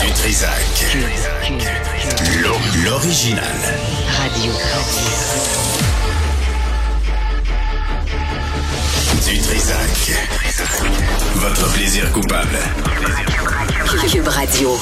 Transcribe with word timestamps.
Du 0.00 0.12
Trisac. 0.12 0.96
L'original. 2.84 3.44
Radio. 4.18 4.52
Du 9.28 9.38
Trisac. 9.40 10.12
Votre 11.34 11.72
plaisir 11.72 12.10
coupable. 12.12 12.58
Cube 14.10 14.28
Radio. 14.28 14.78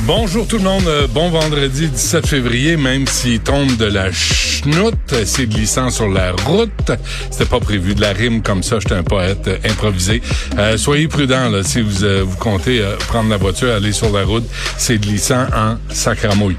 Bonjour 0.00 0.46
tout 0.46 0.58
le 0.58 0.64
monde, 0.64 1.08
bon 1.12 1.30
vendredi 1.30 1.88
17 1.88 2.26
février, 2.26 2.76
même 2.76 3.06
s'il 3.06 3.40
tombe 3.40 3.76
de 3.76 3.86
la 3.86 4.12
chenoute, 4.56 5.14
c'est 5.24 5.46
glissant 5.46 5.90
sur 5.90 6.08
la 6.08 6.32
route. 6.32 6.92
C'était 7.30 7.44
pas 7.44 7.60
prévu 7.60 7.94
de 7.94 8.00
la 8.00 8.12
rime 8.12 8.42
comme 8.42 8.62
ça, 8.62 8.78
j'étais 8.80 8.94
un 8.94 9.02
poète 9.02 9.46
euh, 9.48 9.58
improvisé. 9.68 10.22
Euh, 10.58 10.76
soyez 10.76 11.08
prudents 11.08 11.50
là, 11.50 11.62
si 11.62 11.82
vous, 11.82 12.04
euh, 12.04 12.24
vous 12.26 12.36
comptez 12.36 12.80
euh, 12.80 12.96
prendre 13.08 13.28
la 13.28 13.36
voiture, 13.36 13.74
aller 13.74 13.92
sur 13.92 14.10
la 14.10 14.24
route, 14.24 14.44
c'est 14.78 14.98
glissant 14.98 15.46
en 15.54 15.76
sacramouille. 15.92 16.56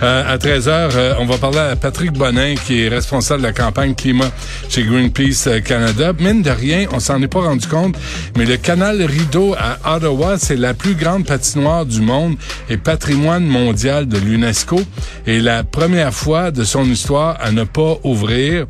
à 0.00 0.36
13h, 0.36 1.16
on 1.18 1.26
va 1.26 1.36
parler 1.38 1.58
à 1.58 1.76
Patrick 1.76 2.12
Bonin, 2.12 2.54
qui 2.54 2.82
est 2.82 2.88
responsable 2.88 3.42
de 3.42 3.46
la 3.46 3.52
campagne 3.52 3.94
climat 3.94 4.30
chez 4.68 4.84
Greenpeace 4.84 5.60
Canada. 5.64 6.12
Mine 6.18 6.42
de 6.42 6.50
rien, 6.50 6.86
on 6.92 7.00
s'en 7.00 7.20
est 7.22 7.28
pas 7.28 7.40
rendu 7.40 7.66
compte, 7.66 7.96
mais 8.36 8.44
le 8.44 8.56
canal 8.56 9.02
Rideau 9.02 9.54
à 9.58 9.96
Ottawa, 9.96 10.38
c'est 10.38 10.56
la 10.56 10.74
plus 10.74 10.94
grande 10.94 11.26
patinoire 11.26 11.86
du 11.86 12.00
monde 12.00 12.36
et 12.68 12.76
patrimoine 12.76 13.44
mondial 13.44 14.06
de 14.06 14.18
l'UNESCO 14.18 14.80
et 15.26 15.40
la 15.40 15.64
première 15.64 16.14
fois 16.14 16.50
de 16.50 16.64
son 16.64 16.84
histoire 16.84 17.36
à 17.40 17.52
ne 17.52 17.64
pas 17.64 17.98
ouvrir 18.04 18.66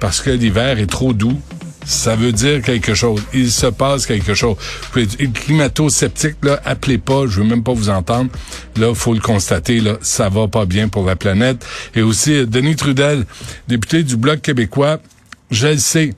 parce 0.00 0.20
que 0.20 0.30
l'hiver 0.30 0.78
est 0.78 0.86
trop 0.86 1.12
doux. 1.12 1.40
Ça 1.86 2.16
veut 2.16 2.32
dire 2.32 2.62
quelque 2.62 2.94
chose. 2.94 3.22
Il 3.34 3.50
se 3.50 3.66
passe 3.66 4.06
quelque 4.06 4.32
chose. 4.32 4.56
Être 4.96 5.32
climato-sceptique, 5.34 6.36
là, 6.42 6.58
appelez 6.64 6.96
pas, 6.96 7.26
je 7.26 7.40
veux 7.40 7.46
même 7.46 7.62
pas 7.62 7.74
vous 7.74 7.90
entendre. 7.90 8.30
Là, 8.76 8.94
faut 8.94 9.12
le 9.12 9.20
constater, 9.20 9.80
là, 9.80 9.98
ça 10.00 10.30
va 10.30 10.48
pas 10.48 10.64
bien 10.64 10.88
pour 10.88 11.04
la 11.04 11.14
planète. 11.14 11.64
Et 11.94 12.00
aussi, 12.00 12.46
Denis 12.46 12.76
Trudel, 12.76 13.26
député 13.68 14.02
du 14.02 14.16
Bloc 14.16 14.40
québécois, 14.40 14.98
je 15.50 15.66
le 15.66 15.76
sais, 15.76 16.14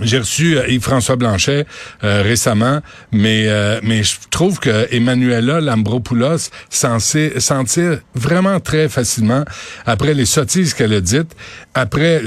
j'ai 0.00 0.18
reçu 0.18 0.58
euh, 0.58 0.66
Yves-François 0.68 1.16
Blanchet 1.16 1.66
euh, 2.02 2.22
récemment, 2.22 2.80
mais 3.12 3.44
euh, 3.46 3.78
mais 3.82 4.02
je 4.02 4.16
trouve 4.28 4.58
que 4.58 4.88
Emmanuela 4.90 5.60
Lambropoulos 5.60 6.50
s'en 6.68 6.98
sentir 6.98 8.00
vraiment 8.14 8.58
très 8.58 8.88
facilement 8.88 9.44
après 9.86 10.14
les 10.14 10.24
sottises 10.24 10.74
qu'elle 10.74 10.92
a 10.94 11.00
dites, 11.00 11.34
après 11.74 12.22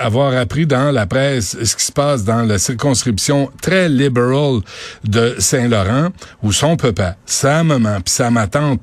avoir 0.00 0.36
appris 0.36 0.66
dans 0.66 0.90
la 0.90 1.06
presse 1.06 1.56
ce 1.62 1.76
qui 1.76 1.84
se 1.84 1.92
passe 1.92 2.24
dans 2.24 2.42
la 2.42 2.58
circonscription 2.58 3.50
très 3.62 3.88
libérale 3.88 4.60
de 5.04 5.36
Saint-Laurent, 5.38 6.08
où 6.42 6.52
son 6.52 6.76
papa, 6.76 7.16
sa 7.26 7.64
maman 7.64 8.00
puis 8.00 8.14
sa 8.14 8.30
ma 8.30 8.46
tante 8.46 8.82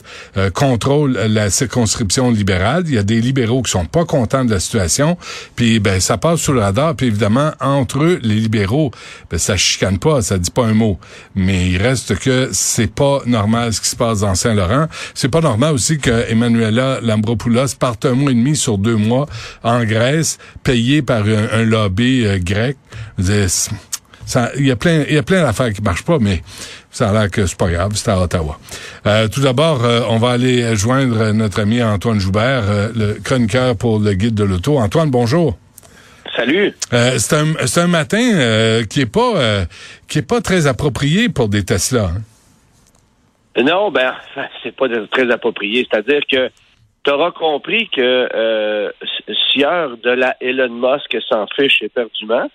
contrôlent 0.54 1.14
la 1.14 1.50
circonscription 1.50 2.32
libérale. 2.32 2.84
Il 2.88 2.96
y 2.96 2.98
a 2.98 3.04
des 3.04 3.22
libéraux 3.22 3.62
qui 3.62 3.72
sont 3.72 3.86
pas 3.86 4.06
contents 4.06 4.46
de 4.46 4.52
la 4.52 4.60
situation, 4.60 5.18
puis 5.56 5.80
ben 5.80 6.00
ça 6.00 6.18
passe 6.18 6.42
sous 6.42 6.54
le 6.54 6.62
radar, 6.62 6.96
puis 6.96 7.08
évidemment 7.08 7.52
entre 7.60 8.04
eux 8.04 8.20
les 8.24 8.36
libéraux, 8.36 8.92
ben, 9.30 9.38
ça 9.38 9.58
chicane 9.58 10.00
pas, 10.00 10.22
ça 10.22 10.38
dit 10.38 10.52
pas 10.52 10.66
un 10.66 10.74
mot. 10.74 11.00
Mais 11.36 11.70
il 11.70 11.78
reste 11.82 12.18
que 12.18 12.50
c'est 12.52 12.92
pas 12.92 13.22
normal 13.26 13.74
ce 13.74 13.82
qui 13.82 13.90
se 13.90 13.96
passe 13.96 14.22
dans 14.22 14.36
Saint-Laurent. 14.36 14.88
C'est 15.14 15.30
pas 15.30 15.42
normal 15.42 15.74
aussi 15.74 15.98
que 15.98 16.30
Emmanuela 16.30 17.00
Lambropoulos 17.02 17.76
parte 17.80 18.06
un 18.06 18.14
mois 18.14 18.32
et 18.32 18.36
demi 18.36 18.56
sur 18.56 18.78
deux 18.78 18.96
mois 18.96 19.28
en 19.64 19.84
Grèce, 19.84 20.38
payé 20.64 21.02
par 21.02 21.24
un, 21.26 21.64
lobby 21.64 22.26
euh, 22.26 22.40
grec. 22.40 22.78
Il 23.20 24.66
y 24.66 24.72
a 24.72 24.76
plein, 24.76 25.04
y 25.04 25.18
a 25.18 25.24
plein 25.24 25.42
d'affaires 25.42 25.74
qui 25.74 25.82
marchent 25.82 26.06
pas, 26.06 26.18
mais 26.20 26.44
ça 26.92 27.10
a 27.10 27.14
l'air 27.14 27.30
que 27.30 27.46
c'est 27.46 27.58
pas 27.58 27.70
grave, 27.70 27.92
c'est 27.96 28.10
à 28.10 28.20
Ottawa. 28.20 28.60
Euh, 29.06 29.28
tout 29.28 29.42
d'abord, 29.42 29.84
euh, 29.84 30.02
on 30.10 30.18
va 30.18 30.32
aller 30.32 30.76
joindre 30.76 31.32
notre 31.32 31.62
ami 31.62 31.82
Antoine 31.84 32.20
Joubert, 32.20 32.64
le 32.96 33.16
chroniqueur 33.24 33.76
pour 33.76 34.00
le 34.00 34.14
guide 34.14 34.36
de 34.36 34.44
l'auto. 34.44 34.78
Antoine, 34.78 35.10
bonjour. 35.10 35.58
Salut. 36.36 36.74
Euh, 36.94 37.18
c'est 37.18 37.36
un, 37.36 37.84
un, 37.84 37.88
matin 37.88 38.32
euh, 38.34 38.84
qui 38.86 39.02
est 39.02 39.12
pas 39.12 39.36
euh, 39.36 39.66
qui 40.08 40.20
est 40.20 40.28
pas 40.28 40.42
très 40.42 40.66
approprié 40.66 41.30
pour 41.30 41.48
des 41.48 41.64
Tesla. 41.64 42.06
Hein? 42.06 43.62
Non, 43.62 43.92
ben 43.92 44.14
c'est 44.64 44.76
pas 44.76 44.88
très 45.12 45.30
approprié. 45.32 45.88
C'est-à-dire 45.90 46.22
que 46.30 46.50
tu 47.04 47.12
auras 47.12 47.32
compris 47.32 47.88
que 47.90 48.92
Sieur 49.52 49.98
de 49.98 50.10
la 50.10 50.36
Elon 50.42 50.70
Musk 50.70 51.16
s'en 51.30 51.46
fiche 51.56 51.82
éperdument 51.82 52.50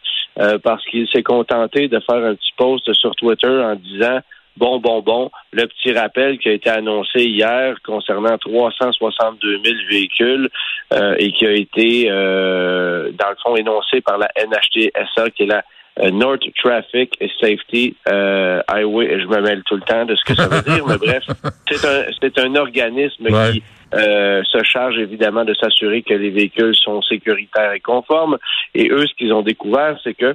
parce 0.62 0.84
qu'il 0.86 1.06
s'est 1.08 1.22
contenté 1.22 1.88
de 1.88 2.00
faire 2.00 2.24
un 2.24 2.34
petit 2.34 2.52
post 2.56 2.92
sur 2.94 3.14
Twitter 3.14 3.46
en 3.46 3.76
disant 3.76 4.20
Bon, 4.58 4.80
bon, 4.80 5.02
bon, 5.02 5.30
le 5.52 5.66
petit 5.66 5.92
rappel 5.92 6.36
qui 6.38 6.48
a 6.48 6.52
été 6.52 6.68
annoncé 6.68 7.20
hier 7.20 7.76
concernant 7.84 8.36
362 8.38 9.60
000 9.64 9.76
véhicules 9.88 10.48
euh, 10.92 11.14
et 11.16 11.30
qui 11.30 11.46
a 11.46 11.52
été, 11.52 12.08
euh, 12.10 13.12
dans 13.12 13.30
le 13.30 13.36
fond, 13.40 13.54
énoncé 13.54 14.00
par 14.00 14.18
la 14.18 14.28
NHTSA, 14.36 15.30
qui 15.30 15.44
est 15.44 15.46
la 15.46 15.62
euh, 16.00 16.10
North 16.10 16.42
Traffic 16.56 17.16
Safety 17.40 17.94
Highway. 18.04 19.20
Je 19.20 19.26
me 19.26 19.40
mêle 19.42 19.62
tout 19.64 19.76
le 19.76 19.82
temps 19.82 20.04
de 20.04 20.16
ce 20.16 20.24
que 20.24 20.34
ça 20.34 20.48
veut 20.48 20.62
dire, 20.62 20.84
mais 20.88 20.98
bref, 20.98 21.22
c'est 21.70 21.86
un, 21.86 22.06
c'est 22.20 22.38
un 22.40 22.56
organisme 22.56 23.26
qui 23.52 23.62
se 23.92 24.62
charge 24.64 24.98
évidemment 24.98 25.44
de 25.44 25.54
s'assurer 25.54 26.02
que 26.02 26.14
les 26.14 26.30
véhicules 26.30 26.74
sont 26.74 27.00
sécuritaires 27.02 27.72
et 27.74 27.80
conformes. 27.80 28.38
Et 28.74 28.90
eux, 28.90 29.06
ce 29.06 29.14
qu'ils 29.14 29.32
ont 29.32 29.42
découvert, 29.42 29.96
c'est 30.02 30.14
que 30.14 30.34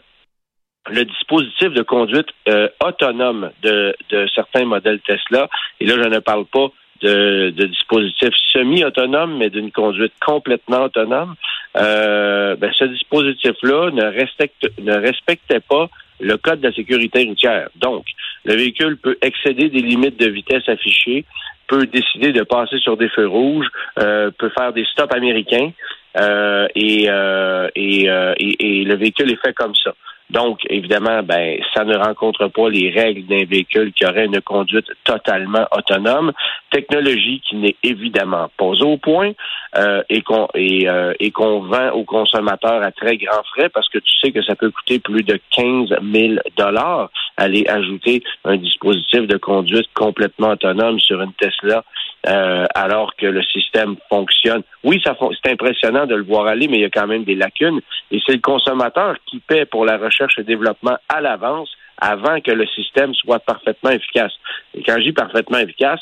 le 0.89 1.05
dispositif 1.05 1.69
de 1.69 1.81
conduite 1.81 2.27
euh, 2.49 2.67
autonome 2.85 3.51
de, 3.61 3.95
de, 4.09 4.27
certains 4.33 4.65
modèles 4.65 4.99
Tesla, 5.01 5.49
et 5.79 5.85
là 5.85 5.95
je 6.01 6.09
ne 6.09 6.19
parle 6.19 6.45
pas 6.45 6.67
de, 7.01 7.49
de 7.51 7.65
dispositifs 7.65 8.35
semi-autonomes, 8.51 9.37
mais 9.37 9.49
d'une 9.49 9.71
conduite 9.71 10.13
complètement 10.25 10.83
autonome, 10.83 11.35
euh, 11.77 12.55
ben, 12.55 12.71
ce 12.77 12.85
dispositif-là 12.85 13.91
ne, 13.91 14.03
respecte, 14.05 14.67
ne 14.79 14.95
respectait 14.95 15.59
pas 15.59 15.89
le 16.19 16.37
code 16.37 16.61
de 16.61 16.67
la 16.67 16.73
sécurité 16.73 17.25
routière. 17.25 17.69
Donc, 17.75 18.05
le 18.45 18.55
véhicule 18.55 18.97
peut 18.97 19.17
excéder 19.21 19.69
des 19.69 19.81
limites 19.81 20.19
de 20.19 20.29
vitesse 20.29 20.67
affichées, 20.69 21.25
peut 21.67 21.85
décider 21.87 22.31
de 22.31 22.43
passer 22.43 22.77
sur 22.79 22.97
des 22.97 23.09
feux 23.09 23.27
rouges, 23.27 23.67
euh, 23.99 24.31
peut 24.37 24.51
faire 24.57 24.73
des 24.73 24.85
stops 24.85 25.13
américains, 25.13 25.71
euh, 26.17 26.67
et, 26.75 27.05
euh, 27.09 27.67
et, 27.75 28.05
et, 28.37 28.83
le 28.83 28.95
véhicule 28.95 29.31
est 29.31 29.41
fait 29.43 29.53
comme 29.53 29.73
ça. 29.75 29.93
Donc, 30.29 30.59
évidemment, 30.69 31.21
ben, 31.21 31.59
ça 31.73 31.83
ne 31.83 31.95
rencontre 31.95 32.47
pas 32.47 32.69
les 32.69 32.89
règles 32.89 33.25
d'un 33.27 33.45
véhicule 33.45 33.93
qui 33.93 34.05
aurait 34.05 34.25
une 34.25 34.41
conduite 34.41 34.87
totalement 35.03 35.67
autonome. 35.71 36.31
Technologie 36.71 37.41
qui 37.47 37.55
n'est 37.55 37.75
évidemment 37.83 38.49
pas 38.57 38.73
au 38.81 38.97
point 38.97 39.33
euh, 39.77 40.01
et 40.09 40.21
qu'on 40.21 40.47
et, 40.55 40.89
euh, 40.89 41.13
et 41.19 41.31
qu'on 41.31 41.61
vend 41.61 41.91
aux 41.91 42.03
consommateurs 42.03 42.81
à 42.81 42.91
très 42.91 43.17
grands 43.17 43.43
frais 43.55 43.69
parce 43.69 43.89
que 43.89 43.99
tu 43.99 44.13
sais 44.21 44.31
que 44.31 44.41
ça 44.43 44.55
peut 44.55 44.71
coûter 44.71 44.99
plus 44.99 45.23
de 45.23 45.39
15 45.51 45.89
000 46.01 46.35
dollars 46.57 47.09
aller 47.37 47.65
ajouter 47.67 48.23
un 48.45 48.57
dispositif 48.57 49.27
de 49.27 49.37
conduite 49.37 49.87
complètement 49.93 50.51
autonome 50.51 50.99
sur 50.99 51.21
une 51.21 51.33
Tesla 51.33 51.83
euh, 52.27 52.65
alors 52.73 53.15
que 53.15 53.25
le 53.25 53.43
système 53.43 53.95
fonctionne. 54.09 54.63
Oui, 54.83 55.01
ça 55.03 55.15
c'est 55.19 55.51
impressionnant 55.51 56.05
de 56.05 56.15
le 56.15 56.23
voir 56.23 56.47
aller, 56.47 56.67
mais 56.67 56.77
il 56.77 56.81
y 56.81 56.85
a 56.85 56.89
quand 56.89 57.07
même 57.07 57.23
des 57.23 57.35
lacunes. 57.35 57.81
Et 58.11 58.21
c'est 58.25 58.33
le 58.33 58.41
consommateur 58.41 59.15
qui 59.25 59.39
paie 59.39 59.65
pour 59.65 59.85
la 59.85 59.97
recherche 59.97 60.39
et 60.39 60.43
développement 60.43 60.97
à 61.09 61.21
l'avance 61.21 61.69
avant 61.99 62.39
que 62.41 62.51
le 62.51 62.65
système 62.67 63.13
soit 63.13 63.39
parfaitement 63.39 63.91
efficace. 63.91 64.33
Et 64.73 64.83
quand 64.83 64.95
je 64.97 65.03
dis 65.03 65.11
parfaitement 65.11 65.59
efficace, 65.59 66.01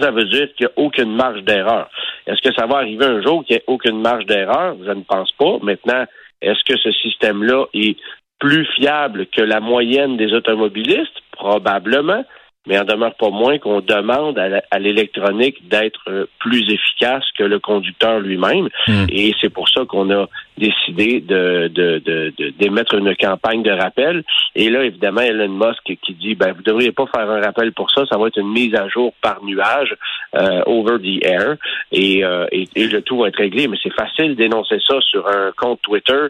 ça 0.00 0.10
veut 0.10 0.24
dire 0.24 0.48
qu'il 0.54 0.66
n'y 0.66 0.72
a 0.72 0.84
aucune 0.84 1.14
marge 1.14 1.42
d'erreur. 1.42 1.88
Est-ce 2.26 2.40
que 2.40 2.54
ça 2.54 2.66
va 2.66 2.78
arriver 2.78 3.04
un 3.04 3.22
jour 3.22 3.44
qu'il 3.44 3.56
n'y 3.56 3.60
ait 3.60 3.64
aucune 3.66 4.00
marge 4.00 4.26
d'erreur? 4.26 4.76
Je 4.84 4.90
ne 4.90 5.02
pense 5.02 5.30
pas. 5.32 5.58
Maintenant, 5.62 6.04
est-ce 6.40 6.64
que 6.64 6.78
ce 6.78 6.90
système-là 6.92 7.66
est 7.74 7.96
plus 8.38 8.66
fiable 8.74 9.26
que 9.26 9.42
la 9.42 9.60
moyenne 9.60 10.16
des 10.16 10.32
automobilistes? 10.32 11.20
Probablement 11.32 12.24
mais 12.66 12.78
en 12.78 12.84
demeure 12.84 13.14
pas 13.14 13.30
moins 13.30 13.58
qu'on 13.58 13.80
demande 13.80 14.38
à 14.38 14.78
l'électronique 14.78 15.68
d'être 15.68 16.08
euh, 16.08 16.26
plus 16.38 16.62
efficace 16.72 17.24
que 17.36 17.42
le 17.42 17.58
conducteur 17.58 18.20
lui-même. 18.20 18.68
Hmm. 18.86 19.06
Et 19.08 19.34
c'est 19.40 19.50
pour 19.50 19.68
ça 19.68 19.84
qu'on 19.84 20.10
a 20.10 20.28
décidé 20.58 21.20
de, 21.20 21.68
de, 21.68 22.32
d'émettre 22.58 22.94
une 22.94 23.14
campagne 23.16 23.62
de 23.62 23.70
rappel. 23.70 24.24
Et 24.54 24.70
là, 24.70 24.84
évidemment, 24.84 25.20
Elon 25.20 25.48
Musk 25.48 25.82
qui 26.02 26.14
dit 26.14 26.34
ben 26.34 26.52
vous 26.52 26.62
devriez 26.62 26.92
pas 26.92 27.06
faire 27.06 27.30
un 27.30 27.40
rappel 27.40 27.72
pour 27.72 27.90
ça, 27.90 28.04
ça 28.06 28.18
va 28.18 28.28
être 28.28 28.38
une 28.38 28.52
mise 28.52 28.74
à 28.74 28.88
jour 28.88 29.12
par 29.22 29.42
nuage 29.42 29.94
euh, 30.36 30.62
over 30.66 30.98
the 30.98 31.24
air 31.24 31.56
et, 31.90 32.24
euh, 32.24 32.46
et, 32.52 32.66
le 32.76 33.00
tout 33.02 33.18
va 33.18 33.28
être 33.28 33.38
réglé. 33.38 33.68
Mais 33.68 33.76
c'est 33.82 33.94
facile 33.94 34.36
d'énoncer 34.36 34.78
ça 34.86 35.00
sur 35.00 35.26
un 35.26 35.52
compte 35.56 35.80
Twitter 35.82 36.26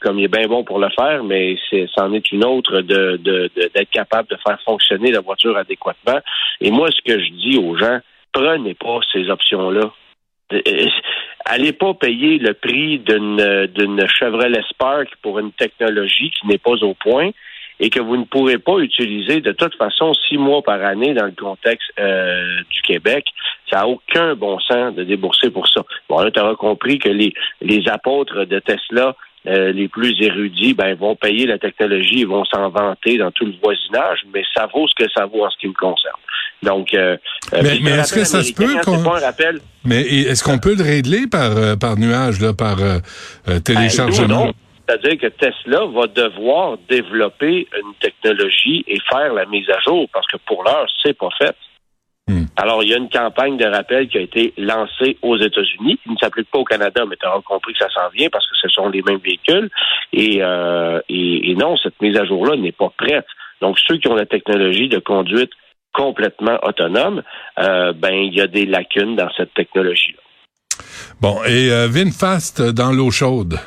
comme 0.00 0.18
il 0.18 0.24
est 0.24 0.28
bien 0.28 0.46
bon 0.48 0.64
pour 0.64 0.78
le 0.78 0.88
faire, 0.90 1.22
mais 1.24 1.56
c'est 1.70 1.86
c'en 1.94 2.12
est 2.12 2.32
une 2.32 2.44
autre 2.44 2.80
de, 2.80 3.18
de, 3.22 3.50
d'être 3.56 3.90
capable 3.90 4.28
de 4.28 4.36
faire 4.46 4.58
fonctionner 4.64 5.10
la 5.10 5.20
voiture 5.20 5.56
adéquatement. 5.56 6.20
Et 6.60 6.70
moi, 6.70 6.90
ce 6.90 7.00
que 7.02 7.18
je 7.18 7.30
dis 7.32 7.58
aux 7.58 7.76
gens, 7.76 7.98
prenez 8.32 8.74
pas 8.74 9.00
ces 9.12 9.28
options-là. 9.30 9.92
Allez 11.46 11.72
pas 11.72 11.94
payer 11.94 12.38
le 12.38 12.54
prix 12.54 12.98
d'une 12.98 13.66
d'une 13.66 14.06
Chevrolet 14.08 14.62
Spark 14.70 15.08
pour 15.22 15.38
une 15.38 15.52
technologie 15.52 16.30
qui 16.30 16.46
n'est 16.46 16.58
pas 16.58 16.82
au 16.82 16.94
point 16.94 17.30
et 17.80 17.90
que 17.90 18.00
vous 18.00 18.16
ne 18.16 18.24
pourrez 18.24 18.58
pas 18.58 18.78
utiliser 18.78 19.40
de 19.40 19.52
toute 19.52 19.74
façon 19.76 20.14
six 20.14 20.38
mois 20.38 20.62
par 20.62 20.82
année 20.82 21.12
dans 21.12 21.26
le 21.26 21.32
contexte 21.32 21.90
euh, 21.98 22.60
du 22.70 22.82
Québec. 22.82 23.26
Ça 23.70 23.80
n'a 23.80 23.88
aucun 23.88 24.34
bon 24.36 24.58
sens 24.60 24.94
de 24.94 25.02
débourser 25.04 25.50
pour 25.50 25.66
ça. 25.66 25.82
Bon, 26.08 26.20
là, 26.20 26.30
tu 26.30 26.40
auras 26.40 26.54
compris 26.54 26.98
que 26.98 27.08
les 27.08 27.88
apôtres 27.88 28.44
de 28.44 28.58
Tesla 28.60 29.16
euh, 29.46 29.72
les 29.72 29.88
plus 29.88 30.14
érudits 30.22 30.72
ben, 30.72 30.94
vont 30.94 31.16
payer 31.16 31.46
la 31.46 31.58
technologie 31.58 32.22
et 32.22 32.24
vont 32.24 32.44
s'en 32.46 32.70
vanter 32.70 33.18
dans 33.18 33.30
tout 33.30 33.44
le 33.44 33.52
voisinage, 33.62 34.20
mais 34.32 34.42
ça 34.54 34.66
vaut 34.72 34.88
ce 34.88 34.94
que 34.94 35.10
ça 35.14 35.26
vaut 35.26 35.44
en 35.44 35.50
ce 35.50 35.58
qui 35.58 35.68
me 35.68 35.74
concerne. 35.74 36.16
Donc, 36.62 36.94
euh, 36.94 37.16
euh 37.52 37.60
mais, 37.62 37.78
mais 37.82 37.90
est-ce 37.90 38.14
que 38.14 38.24
ça 38.24 38.42
se 38.42 38.54
peut 38.54 38.74
qu'on... 38.84 39.02
Mais 39.84 40.00
est-ce 40.00 40.42
qu'on 40.42 40.58
peut 40.58 40.74
le 40.74 40.82
régler 40.82 41.26
par, 41.26 41.56
euh, 41.56 41.76
par 41.76 41.98
nuage, 41.98 42.40
là, 42.40 42.54
par 42.54 42.78
téléchargement? 43.64 44.46
Ben, 44.46 44.52
C'est-à-dire 44.88 45.20
que 45.20 45.26
Tesla 45.26 45.84
va 45.94 46.06
devoir 46.06 46.78
développer 46.88 47.68
une 47.82 47.94
technologie 48.00 48.82
et 48.88 48.98
faire 49.10 49.34
la 49.34 49.44
mise 49.44 49.68
à 49.68 49.78
jour 49.86 50.08
parce 50.10 50.26
que 50.26 50.38
pour 50.46 50.64
l'heure, 50.64 50.86
c'est 51.02 51.18
pas 51.18 51.28
fait. 51.38 51.54
Hmm. 52.26 52.44
Alors, 52.56 52.82
il 52.82 52.88
y 52.88 52.94
a 52.94 52.96
une 52.96 53.10
campagne 53.10 53.58
de 53.58 53.66
rappel 53.66 54.08
qui 54.08 54.16
a 54.16 54.22
été 54.22 54.54
lancée 54.56 55.18
aux 55.20 55.36
États-Unis, 55.36 55.98
qui 56.02 56.10
ne 56.10 56.16
s'applique 56.16 56.50
pas 56.50 56.58
au 56.58 56.64
Canada, 56.64 57.04
mais 57.08 57.16
tu 57.16 57.26
as 57.26 57.40
compris 57.44 57.74
que 57.74 57.80
ça 57.80 57.90
s'en 57.90 58.08
vient 58.08 58.28
parce 58.30 58.48
que 58.48 58.56
ce 58.62 58.68
sont 58.68 58.88
les 58.88 59.02
mêmes 59.02 59.18
véhicules. 59.18 59.70
Et, 60.12 60.38
euh, 60.40 61.00
et, 61.08 61.54
non, 61.56 61.76
cette 61.76 62.00
mise 62.00 62.16
à 62.16 62.24
jour-là 62.24 62.56
n'est 62.56 62.72
pas 62.72 62.90
prête. 62.96 63.26
Donc, 63.60 63.78
ceux 63.78 63.98
qui 63.98 64.08
ont 64.08 64.14
la 64.14 64.26
technologie 64.26 64.88
de 64.88 64.98
conduite 64.98 65.50
complètement 65.92 66.58
autonome, 66.62 67.22
euh, 67.58 67.92
ben, 67.92 68.14
il 68.14 68.34
y 68.34 68.40
a 68.40 68.46
des 68.46 68.64
lacunes 68.64 69.16
dans 69.16 69.30
cette 69.36 69.52
technologie-là. 69.54 70.20
Bon, 71.20 71.42
et 71.44 71.70
euh, 71.70 71.88
VinFast 71.88 72.62
dans 72.62 72.90
l'eau 72.90 73.10
chaude. 73.10 73.58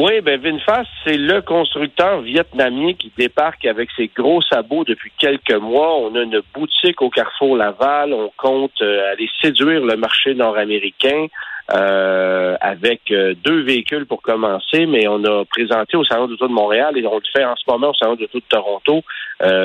Oui, 0.00 0.20
ben 0.20 0.40
VinFast, 0.40 0.88
c'est 1.04 1.16
le 1.16 1.42
constructeur 1.42 2.20
vietnamien 2.20 2.92
qui 2.92 3.10
débarque 3.18 3.64
avec 3.64 3.88
ses 3.96 4.08
gros 4.16 4.40
sabots 4.42 4.84
depuis 4.84 5.10
quelques 5.18 5.60
mois. 5.60 5.96
On 5.98 6.14
a 6.14 6.22
une 6.22 6.40
boutique 6.54 7.02
au 7.02 7.10
Carrefour 7.10 7.56
Laval. 7.56 8.12
On 8.12 8.30
compte 8.36 8.80
euh, 8.80 9.10
aller 9.10 9.28
séduire 9.42 9.84
le 9.84 9.96
marché 9.96 10.36
nord-américain 10.36 11.26
euh, 11.74 12.56
avec 12.60 13.10
euh, 13.10 13.34
deux 13.42 13.62
véhicules 13.62 14.06
pour 14.06 14.22
commencer, 14.22 14.86
mais 14.86 15.08
on 15.08 15.24
a 15.24 15.44
présenté 15.46 15.96
au 15.96 16.04
Salon 16.04 16.28
d'auto 16.28 16.46
de 16.46 16.52
Montréal 16.52 16.96
et 16.96 17.04
on 17.04 17.16
le 17.16 17.22
fait 17.36 17.44
en 17.44 17.56
ce 17.56 17.68
moment 17.68 17.90
au 17.90 17.94
Salon 17.94 18.14
d'auto 18.14 18.38
de 18.38 18.44
Toronto 18.48 19.02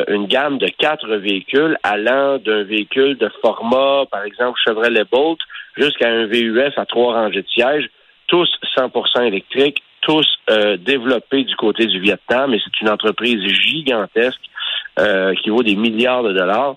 une 0.07 0.25
gamme 0.25 0.57
de 0.57 0.67
quatre 0.67 1.07
véhicules 1.17 1.77
allant 1.83 2.39
d'un 2.39 2.63
véhicule 2.63 3.17
de 3.19 3.29
format, 3.41 4.05
par 4.09 4.23
exemple 4.23 4.59
Chevrolet 4.65 5.03
Bolt, 5.11 5.39
jusqu'à 5.77 6.09
un 6.09 6.25
VUS 6.25 6.73
à 6.77 6.85
trois 6.87 7.13
rangées 7.13 7.43
de 7.43 7.47
sièges, 7.47 7.89
tous 8.27 8.49
100% 8.75 9.27
électriques 9.27 9.83
tous 10.05 10.27
euh, 10.49 10.77
développés 10.77 11.43
du 11.43 11.55
côté 11.55 11.85
du 11.85 11.99
Vietnam 11.99 12.53
et 12.53 12.61
c'est 12.63 12.81
une 12.81 12.89
entreprise 12.89 13.41
gigantesque 13.47 14.41
euh, 14.99 15.33
qui 15.35 15.49
vaut 15.49 15.63
des 15.63 15.75
milliards 15.75 16.23
de 16.23 16.33
dollars. 16.33 16.75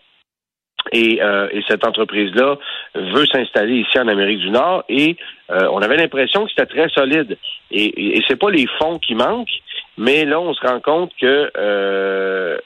Et, 0.93 1.21
euh, 1.21 1.49
et 1.51 1.65
cette 1.69 1.85
entreprise-là 1.85 2.59
veut 2.95 3.27
s'installer 3.27 3.79
ici 3.79 3.99
en 3.99 4.07
Amérique 4.07 4.39
du 4.39 4.51
Nord 4.51 4.85
et 4.89 5.17
on 5.49 5.81
avait 5.81 5.97
l'impression 5.97 6.45
que 6.45 6.51
c'était 6.51 6.67
très 6.67 6.89
solide. 6.91 7.37
Et, 7.73 7.85
et, 7.85 8.19
et 8.19 8.25
c'est 8.29 8.39
pas 8.39 8.51
les 8.51 8.67
fonds 8.79 8.99
qui 8.99 9.17
manquent, 9.17 9.63
mais 9.99 10.25
là 10.25 10.41
on 10.41 10.55
se 10.55 10.65
rend 10.65 10.81
compte 10.81 11.13
que 11.21 12.61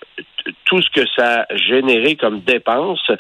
tout 0.65 0.83
ce 0.83 0.91
que 0.91 1.07
ça 1.17 1.47
a 1.49 1.57
généré 1.57 2.17
comme 2.17 2.41
dépenses 2.41 3.11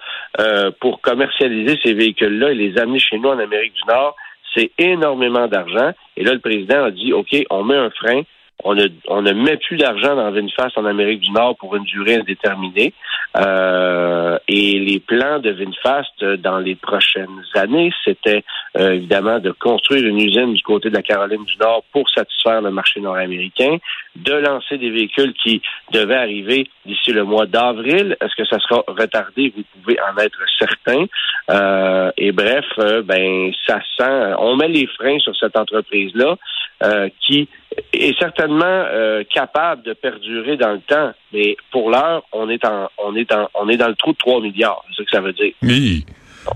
pour 0.80 1.00
commercialiser 1.00 1.78
ces 1.82 1.94
véhicules-là 1.94 2.50
et 2.50 2.54
les 2.54 2.78
amener 2.78 2.98
chez 2.98 3.18
nous 3.18 3.30
en 3.30 3.38
Amérique 3.38 3.74
du 3.74 3.84
Nord, 3.88 4.16
c'est 4.54 4.70
énormément 4.78 5.46
d'argent. 5.46 5.92
Et 6.16 6.24
là, 6.24 6.32
le 6.32 6.40
président 6.40 6.84
a 6.84 6.90
dit, 6.90 7.12
OK, 7.12 7.34
on 7.50 7.64
met 7.64 7.76
un 7.76 7.90
frein. 7.90 8.22
On 8.62 8.74
ne, 8.74 8.88
on 9.08 9.22
ne 9.22 9.32
met 9.32 9.56
plus 9.56 9.78
d'argent 9.78 10.16
dans 10.16 10.30
VinFast 10.30 10.76
en 10.76 10.84
Amérique 10.84 11.20
du 11.20 11.30
Nord 11.30 11.56
pour 11.56 11.76
une 11.76 11.84
durée 11.84 12.16
indéterminée. 12.16 12.92
Euh, 13.36 14.38
et 14.48 14.78
les 14.78 14.98
plans 14.98 15.38
de 15.38 15.50
VinFast 15.50 16.24
dans 16.42 16.58
les 16.58 16.74
prochaines 16.74 17.42
années, 17.54 17.92
c'était 18.04 18.44
euh, 18.76 18.92
évidemment 18.92 19.38
de 19.38 19.52
construire 19.52 20.04
une 20.06 20.20
usine 20.20 20.54
du 20.54 20.62
côté 20.62 20.90
de 20.90 20.94
la 20.94 21.02
Caroline 21.02 21.44
du 21.44 21.56
Nord 21.58 21.84
pour 21.92 22.08
satisfaire 22.10 22.60
le 22.60 22.70
marché 22.70 23.00
nord-américain, 23.00 23.76
de 24.16 24.32
lancer 24.32 24.78
des 24.78 24.90
véhicules 24.90 25.32
qui 25.34 25.62
devaient 25.92 26.16
arriver 26.16 26.68
d'ici 26.84 27.12
le 27.12 27.24
mois 27.24 27.46
d'avril. 27.46 28.16
Est-ce 28.20 28.34
que 28.34 28.44
ça 28.46 28.58
sera 28.58 28.82
retardé? 28.88 29.52
Vous 29.56 29.62
pouvez 29.82 29.98
en 30.00 30.16
être 30.18 30.40
certain. 30.58 31.04
Euh, 31.50 32.10
et 32.16 32.32
bref, 32.32 32.64
euh, 32.78 33.02
ben 33.02 33.52
ça 33.66 33.80
sent. 33.96 34.34
On 34.38 34.56
met 34.56 34.68
les 34.68 34.86
freins 34.86 35.18
sur 35.18 35.36
cette 35.36 35.56
entreprise-là 35.56 36.36
euh, 36.82 37.08
qui 37.20 37.48
est 37.92 38.18
certainement 38.18 38.84
capable 39.32 39.82
de 39.82 39.92
perdurer 39.92 40.56
dans 40.56 40.72
le 40.72 40.80
temps. 40.80 41.12
Mais 41.32 41.56
pour 41.70 41.90
l'heure, 41.90 42.22
on 42.32 42.48
est 42.48 42.64
en 42.64 42.88
on 42.98 43.14
est 43.14 43.32
en 43.32 43.48
on 43.54 43.68
est 43.68 43.76
dans 43.76 43.88
le 43.88 43.94
trou 43.94 44.12
de 44.12 44.18
3 44.18 44.40
milliards. 44.40 44.82
C'est 44.88 45.02
ce 45.02 45.02
que 45.02 45.10
ça 45.10 45.20
veut 45.20 45.32
dire. 45.32 45.52
Oui. 45.62 46.04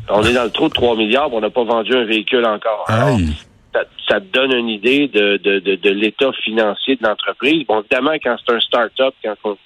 On 0.09 0.23
est 0.23 0.33
dans 0.33 0.45
le 0.45 0.51
trou 0.51 0.69
de 0.69 0.75
3 0.75 0.97
milliards, 0.97 1.33
on 1.33 1.41
n'a 1.41 1.51
pas 1.51 1.65
vendu 1.65 1.95
un 1.95 2.05
véhicule 2.05 2.45
encore 2.45 2.87
ça, 4.09 4.21
te 4.21 4.27
donne 4.33 4.53
une 4.53 4.69
idée 4.69 5.09
de, 5.09 5.37
de, 5.39 5.59
de, 5.59 5.91
l'état 5.91 6.33
financier 6.33 6.97
de 6.97 7.07
l'entreprise. 7.07 7.67
Bon, 7.67 7.81
évidemment, 7.81 8.13
quand 8.23 8.37
c'est 8.45 8.55
un 8.55 8.61
start-up, 8.61 9.15
quand 9.25 9.35
on, 9.45 9.57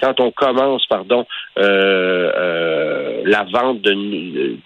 quand 0.00 0.20
on 0.20 0.30
commence, 0.30 0.86
pardon, 0.86 1.26
euh, 1.58 2.32
euh, 2.34 3.22
la 3.24 3.44
vente 3.44 3.80
de, 3.82 3.92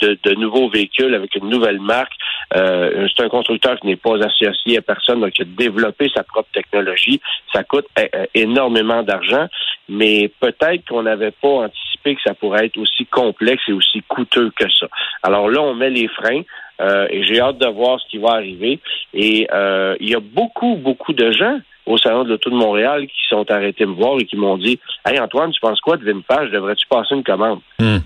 de, 0.01 0.19
de, 0.23 0.35
nouveaux 0.35 0.71
véhicules 0.71 1.15
avec 1.15 1.35
une 1.35 1.49
nouvelle 1.49 1.81
marque, 1.81 2.13
euh, 2.55 3.07
c'est 3.15 3.25
un 3.25 3.29
constructeur 3.29 3.79
qui 3.81 3.89
n'est 3.89 3.97
pas 3.97 4.17
associé 4.25 4.79
à 4.79 4.83
personne, 4.83 5.21
donc 5.21 5.33
qui 5.33 5.43
a 5.43 5.47
développé 5.47 6.11
sa 6.15 6.23
propre 6.23 6.49
technologie. 6.53 7.21
Ça 7.53 7.65
coûte 7.65 7.87
énormément 8.35 9.03
d'argent, 9.03 9.47
mais 9.89 10.31
peut-être 10.41 10.89
qu'on 10.89 11.03
n'avait 11.03 11.31
pas 11.31 11.49
anticipé 11.49 12.15
que 12.15 12.21
ça 12.25 12.35
pourrait 12.35 12.67
être 12.67 12.79
aussi 12.79 13.07
complexe 13.07 13.63
et 13.69 13.73
aussi 13.73 14.03
coûteux 14.09 14.51
que 14.57 14.65
ça. 14.79 14.89
Alors 15.23 15.49
là, 15.49 15.61
on 15.63 15.75
met 15.75 15.91
les 15.91 16.09
freins. 16.09 16.43
Euh, 16.81 17.07
et 17.09 17.25
j'ai 17.25 17.41
hâte 17.41 17.59
de 17.59 17.67
voir 17.69 17.99
ce 18.01 18.07
qui 18.11 18.19
va 18.19 18.33
arriver. 18.33 18.81
Et 19.15 19.49
euh, 19.53 19.97
il 20.01 20.11
y 20.11 20.15
a 20.15 20.21
beaucoup, 20.21 20.77
beaucoup 20.77 21.13
de 21.13 21.33
gens 21.33 21.59
au 21.87 21.97
Salon 21.97 22.25
de 22.25 22.31
l'Auto 22.31 22.51
de 22.51 22.55
Montréal 22.55 23.07
qui 23.07 23.29
sont 23.29 23.51
arrêtés 23.51 23.87
me 23.87 23.95
voir 23.95 24.19
et 24.21 24.25
qui 24.25 24.37
m'ont 24.37 24.59
dit 24.59 24.79
Hey 25.07 25.19
Antoine, 25.19 25.53
tu 25.53 25.61
penses 25.61 25.81
quoi 25.81 25.97
de 25.97 26.05
Vinfast? 26.05 26.53
Devrais-tu 26.53 26.87
passer 26.89 27.15
une 27.15 27.25
commande? 27.25 27.61
Hmm. 27.79 27.99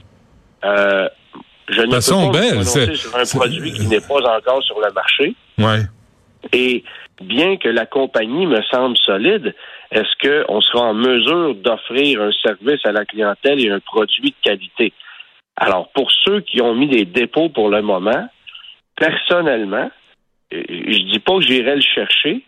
Euh, 0.65 1.09
je 1.69 1.81
ne 1.83 1.87
peux 1.87 2.33
pas 2.33 2.39
belle, 2.39 2.97
sur 2.97 3.17
un 3.17 3.25
produit 3.25 3.73
qui 3.73 3.87
n'est 3.87 4.01
pas 4.01 4.37
encore 4.37 4.63
sur 4.63 4.81
le 4.81 4.93
marché. 4.93 5.35
Ouais. 5.59 5.81
Et 6.53 6.85
bien 7.21 7.57
que 7.57 7.69
la 7.69 7.87
compagnie 7.87 8.47
me 8.47 8.61
semble 8.71 8.97
solide, 8.99 9.55
est-ce 9.91 10.45
qu'on 10.47 10.61
sera 10.61 10.91
en 10.91 10.95
mesure 10.95 11.55
d'offrir 11.57 12.23
un 12.23 12.31
service 12.33 12.81
à 12.85 12.93
la 12.93 13.05
clientèle 13.05 13.65
et 13.65 13.71
un 13.71 13.81
produit 13.81 14.31
de 14.31 14.43
qualité? 14.43 14.93
Alors, 15.57 15.91
pour 15.93 16.11
ceux 16.11 16.41
qui 16.41 16.63
ont 16.63 16.75
mis 16.75 16.89
des 16.89 17.05
dépôts 17.05 17.49
pour 17.49 17.69
le 17.69 17.83
moment, 17.83 18.29
personnellement, 18.97 19.91
euh, 20.53 20.63
je 20.69 21.13
dis 21.13 21.19
pas 21.19 21.37
que 21.37 21.43
j'irai 21.43 21.75
le 21.75 21.83
chercher, 21.83 22.43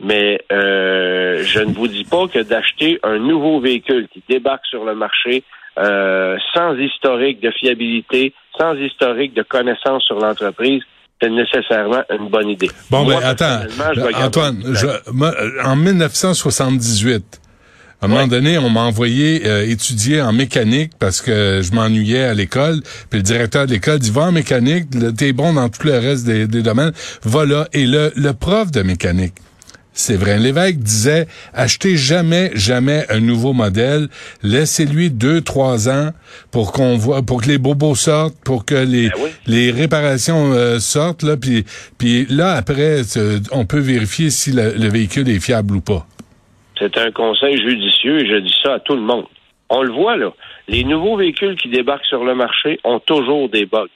mais 0.00 0.40
euh, 0.52 1.42
je 1.42 1.60
ne 1.60 1.72
vous 1.72 1.88
dis 1.88 2.04
pas 2.04 2.28
que 2.28 2.38
d'acheter 2.38 2.98
un 3.02 3.18
nouveau 3.18 3.60
véhicule 3.60 4.08
qui 4.12 4.22
débarque 4.28 4.66
sur 4.66 4.84
le 4.84 4.94
marché 4.94 5.42
euh, 5.78 6.36
sans 6.54 6.76
historique 6.76 7.40
de 7.40 7.50
fiabilité, 7.50 8.32
sans 8.58 8.74
historique 8.76 9.34
de 9.34 9.42
connaissance 9.42 10.04
sur 10.04 10.18
l'entreprise, 10.18 10.82
c'est 11.24 11.30
nécessairement 11.30 12.02
une 12.10 12.28
bonne 12.28 12.48
idée. 12.48 12.70
Bon, 12.90 13.04
ben 13.06 13.18
attends, 13.22 13.60
Antoine, 14.14 14.62
en 15.64 15.76
1978, 15.76 17.40
à 18.02 18.06
un 18.06 18.08
moment 18.08 18.26
donné, 18.26 18.58
on 18.58 18.68
m'a 18.68 18.82
envoyé 18.82 19.46
euh, 19.46 19.66
étudier 19.66 20.20
en 20.20 20.32
mécanique 20.32 20.92
parce 20.98 21.22
que 21.22 21.62
je 21.62 21.72
m'ennuyais 21.72 22.24
à 22.24 22.34
l'école. 22.34 22.82
Puis 23.08 23.20
le 23.20 23.22
directeur 23.22 23.66
de 23.66 23.72
l'école 23.72 23.98
dit, 23.98 24.10
va 24.10 24.22
en 24.22 24.32
mécanique, 24.32 24.88
t'es 25.16 25.32
bon 25.32 25.54
dans 25.54 25.70
tout 25.70 25.86
le 25.86 25.98
reste 25.98 26.26
des, 26.26 26.46
domaines, 26.46 26.92
va 27.22 27.46
là. 27.46 27.66
Et 27.72 27.86
le, 27.86 28.12
le 28.14 28.32
prof 28.34 28.70
de 28.70 28.82
mécanique, 28.82 29.34
c'est 29.94 30.16
vrai. 30.16 30.38
L'évêque 30.38 30.78
disait, 30.78 31.26
achetez 31.54 31.96
jamais, 31.96 32.50
jamais 32.54 33.04
un 33.08 33.20
nouveau 33.20 33.52
modèle. 33.52 34.08
Laissez-lui 34.42 35.10
deux, 35.10 35.40
trois 35.40 35.88
ans 35.88 36.10
pour 36.52 36.72
qu'on 36.72 36.96
voit, 36.96 37.22
pour 37.22 37.40
que 37.40 37.48
les 37.48 37.58
bobos 37.58 37.94
sortent, 37.94 38.36
pour 38.44 38.64
que 38.64 38.74
les, 38.74 39.08
ben 39.08 39.30
les 39.46 39.70
réparations 39.70 40.52
euh, 40.52 40.78
sortent, 40.80 41.22
là. 41.22 41.36
Puis, 41.36 41.64
puis 41.96 42.26
là, 42.28 42.52
après, 42.52 43.02
on 43.52 43.64
peut 43.64 43.78
vérifier 43.78 44.30
si 44.30 44.52
le 44.52 44.88
véhicule 44.88 45.28
est 45.28 45.40
fiable 45.40 45.76
ou 45.76 45.80
pas. 45.80 46.06
C'est 46.78 46.98
un 46.98 47.12
conseil 47.12 47.56
judicieux 47.56 48.20
et 48.20 48.26
je 48.26 48.36
dis 48.40 48.54
ça 48.62 48.74
à 48.74 48.80
tout 48.80 48.94
le 48.94 49.02
monde. 49.02 49.26
On 49.70 49.82
le 49.82 49.92
voit, 49.92 50.16
là. 50.16 50.32
Les 50.66 50.82
nouveaux 50.82 51.16
véhicules 51.16 51.56
qui 51.56 51.68
débarquent 51.68 52.06
sur 52.06 52.24
le 52.24 52.34
marché 52.34 52.80
ont 52.84 52.98
toujours 52.98 53.48
des 53.48 53.66
bugs. 53.66 53.86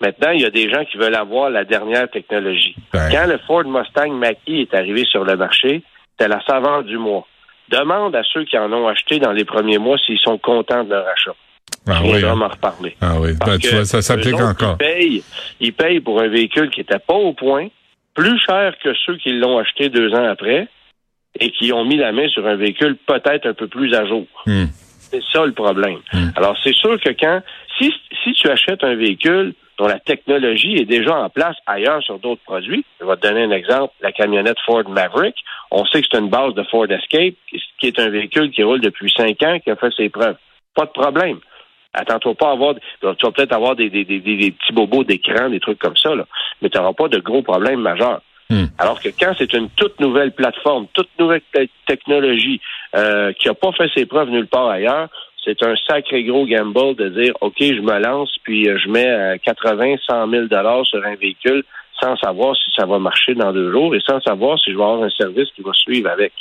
Maintenant, 0.00 0.30
il 0.32 0.42
y 0.42 0.44
a 0.44 0.50
des 0.50 0.68
gens 0.68 0.84
qui 0.84 0.98
veulent 0.98 1.14
avoir 1.14 1.48
la 1.48 1.64
dernière 1.64 2.10
technologie. 2.10 2.76
Quand 2.92 3.26
le 3.26 3.38
Ford 3.46 3.64
Mustang 3.64 4.12
Mach-E 4.12 4.60
est 4.60 4.74
arrivé 4.74 5.04
sur 5.04 5.24
le 5.24 5.36
marché, 5.36 5.82
c'était 6.10 6.28
la 6.28 6.42
savante 6.46 6.86
du 6.86 6.98
mois. 6.98 7.26
Demande 7.70 8.14
à 8.14 8.22
ceux 8.32 8.44
qui 8.44 8.58
en 8.58 8.72
ont 8.72 8.86
acheté 8.88 9.18
dans 9.18 9.32
les 9.32 9.44
premiers 9.44 9.78
mois 9.78 9.96
s'ils 9.98 10.18
sont 10.18 10.38
contents 10.38 10.84
de 10.84 10.90
leur 10.90 11.06
achat. 11.08 11.34
Ah 11.88 12.00
oui, 12.02 12.24
hein. 12.24 12.40
en 12.40 12.48
reparler. 12.48 12.96
Ah 13.00 13.14
oui, 13.20 13.30
ben, 13.44 13.58
tu 13.58 13.68
vois, 13.68 13.84
ça 13.84 14.02
s'applique 14.02 14.40
encore. 14.40 14.76
Ils 14.80 14.86
payent, 14.86 15.24
ils 15.60 15.72
payent 15.72 16.00
pour 16.00 16.20
un 16.20 16.28
véhicule 16.28 16.70
qui 16.70 16.80
n'était 16.80 16.98
pas 16.98 17.14
au 17.14 17.32
point, 17.32 17.68
plus 18.14 18.38
cher 18.38 18.74
que 18.82 18.92
ceux 19.06 19.16
qui 19.16 19.32
l'ont 19.32 19.58
acheté 19.58 19.88
deux 19.88 20.12
ans 20.12 20.28
après, 20.28 20.68
et 21.40 21.50
qui 21.50 21.72
ont 21.72 21.84
mis 21.84 21.96
la 21.96 22.12
main 22.12 22.28
sur 22.28 22.46
un 22.46 22.56
véhicule 22.56 22.96
peut-être 23.06 23.46
un 23.46 23.54
peu 23.54 23.68
plus 23.68 23.94
à 23.94 24.06
jour. 24.06 24.26
Hmm. 24.46 24.66
C'est 25.10 25.22
ça 25.32 25.44
le 25.44 25.52
problème. 25.52 25.98
Alors, 26.34 26.56
c'est 26.62 26.74
sûr 26.74 27.00
que 27.00 27.10
quand, 27.10 27.40
si, 27.78 27.92
si 28.24 28.32
tu 28.32 28.48
achètes 28.48 28.82
un 28.82 28.96
véhicule 28.96 29.54
dont 29.78 29.86
la 29.86 29.98
technologie 30.00 30.76
est 30.76 30.86
déjà 30.86 31.16
en 31.16 31.28
place 31.28 31.56
ailleurs 31.66 32.02
sur 32.02 32.18
d'autres 32.18 32.42
produits, 32.42 32.84
je 33.00 33.04
vais 33.04 33.16
te 33.16 33.26
donner 33.26 33.42
un 33.42 33.50
exemple, 33.50 33.92
la 34.00 34.12
camionnette 34.12 34.58
Ford 34.64 34.88
Maverick, 34.88 35.36
on 35.70 35.84
sait 35.84 36.00
que 36.00 36.08
c'est 36.10 36.18
une 36.18 36.30
base 36.30 36.54
de 36.54 36.62
Ford 36.64 36.90
Escape, 36.90 37.34
qui 37.78 37.86
est 37.86 37.98
un 37.98 38.08
véhicule 38.08 38.50
qui 38.50 38.62
roule 38.62 38.80
depuis 38.80 39.12
cinq 39.14 39.42
ans, 39.42 39.58
qui 39.58 39.70
a 39.70 39.76
fait 39.76 39.92
ses 39.96 40.08
preuves. 40.08 40.36
Pas 40.74 40.86
de 40.86 40.90
problème. 40.90 41.38
Attends-toi 41.92 42.34
pas 42.34 42.48
à 42.48 42.52
avoir, 42.52 42.74
tu 42.74 43.06
vas 43.06 43.32
peut-être 43.32 43.52
avoir 43.52 43.74
des, 43.74 43.88
des, 43.88 44.04
des, 44.04 44.20
des 44.20 44.50
petits 44.50 44.72
bobos 44.72 45.04
d'écran, 45.04 45.48
des 45.50 45.60
trucs 45.60 45.78
comme 45.78 45.96
ça, 45.96 46.14
là, 46.14 46.24
mais 46.60 46.68
tu 46.68 46.76
n'auras 46.78 46.92
pas 46.92 47.08
de 47.08 47.18
gros 47.18 47.42
problèmes 47.42 47.80
majeurs. 47.80 48.20
Hmm. 48.48 48.66
Alors 48.78 49.00
que 49.00 49.08
quand 49.08 49.32
c'est 49.36 49.52
une 49.54 49.68
toute 49.70 49.98
nouvelle 49.98 50.32
plateforme, 50.32 50.86
toute 50.94 51.08
nouvelle 51.18 51.40
te- 51.52 51.66
technologie 51.86 52.60
euh, 52.94 53.32
qui 53.32 53.48
n'a 53.48 53.54
pas 53.54 53.72
fait 53.72 53.90
ses 53.94 54.06
preuves 54.06 54.30
nulle 54.30 54.46
part 54.46 54.68
ailleurs, 54.68 55.08
c'est 55.46 55.62
un 55.62 55.74
sacré 55.88 56.24
gros 56.24 56.46
gamble 56.46 56.96
de 56.96 57.08
dire 57.08 57.32
OK, 57.40 57.54
je 57.60 57.80
me 57.80 57.98
lance 57.98 58.34
puis 58.42 58.68
euh, 58.68 58.76
je 58.84 58.90
mets 58.90 59.08
euh, 59.08 59.36
80, 59.42 59.94
100 60.06 60.30
000 60.30 60.46
dollars 60.46 60.84
sur 60.84 61.02
un 61.04 61.14
véhicule 61.14 61.62
sans 62.00 62.16
savoir 62.16 62.54
si 62.56 62.70
ça 62.76 62.84
va 62.84 62.98
marcher 62.98 63.34
dans 63.34 63.52
deux 63.52 63.70
jours 63.72 63.94
et 63.94 64.00
sans 64.00 64.20
savoir 64.20 64.58
si 64.58 64.72
je 64.72 64.76
vais 64.76 64.82
avoir 64.82 65.02
un 65.02 65.10
service 65.10 65.48
qui 65.54 65.62
va 65.62 65.72
suivre 65.72 66.10
avec. 66.10 66.32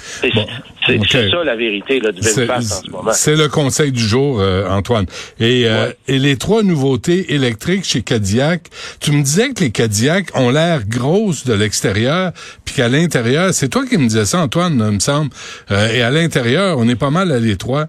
C'est 0.00 0.32
Bon, 0.32 0.46
ça 0.86 1.44
la 1.44 1.56
vérité 1.56 2.00
là, 2.00 2.12
du 2.12 2.20
en 2.20 2.60
ce 2.60 2.90
moment. 2.90 3.12
c'est 3.12 3.36
le 3.36 3.48
conseil 3.48 3.92
du 3.92 4.00
jour, 4.00 4.40
euh, 4.40 4.68
Antoine. 4.68 5.06
Et, 5.40 5.64
euh, 5.66 5.90
et 6.06 6.18
les 6.18 6.36
trois 6.36 6.62
nouveautés 6.62 7.34
électriques 7.34 7.84
chez 7.84 8.02
Cadillac, 8.02 8.68
tu 9.00 9.12
me 9.12 9.22
disais 9.22 9.52
que 9.52 9.64
les 9.64 9.70
Cadillac 9.70 10.28
ont 10.34 10.50
l'air 10.50 10.86
grosses 10.86 11.44
de 11.44 11.52
l'extérieur, 11.52 12.32
puis 12.64 12.76
qu'à 12.76 12.88
l'intérieur, 12.88 13.52
c'est 13.52 13.68
toi 13.68 13.84
qui 13.86 13.98
me 13.98 14.06
disais 14.06 14.24
ça, 14.24 14.40
Antoine, 14.40 14.82
il 14.88 14.94
me 14.94 15.00
semble. 15.00 15.30
Euh, 15.70 15.92
et 15.92 16.02
à 16.02 16.10
l'intérieur, 16.10 16.78
on 16.78 16.88
est 16.88 16.98
pas 16.98 17.10
mal 17.10 17.32
à 17.32 17.40
l'étroit. 17.40 17.86